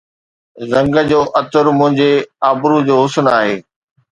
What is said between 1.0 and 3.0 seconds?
جو عطر منهنجي ابرو جو